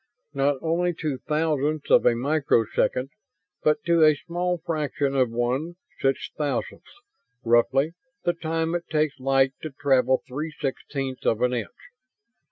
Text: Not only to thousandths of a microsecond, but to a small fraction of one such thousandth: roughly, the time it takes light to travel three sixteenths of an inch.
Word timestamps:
Not 0.33 0.57
only 0.63 0.95
to 0.95 1.19
thousandths 1.27 1.91
of 1.91 2.07
a 2.07 2.15
microsecond, 2.15 3.11
but 3.61 3.83
to 3.83 4.01
a 4.03 4.15
small 4.15 4.57
fraction 4.65 5.13
of 5.15 5.29
one 5.29 5.75
such 5.99 6.31
thousandth: 6.35 6.81
roughly, 7.43 7.91
the 8.23 8.33
time 8.33 8.73
it 8.73 8.89
takes 8.89 9.19
light 9.19 9.53
to 9.61 9.69
travel 9.69 10.23
three 10.27 10.55
sixteenths 10.59 11.23
of 11.27 11.43
an 11.43 11.53
inch. 11.53 11.77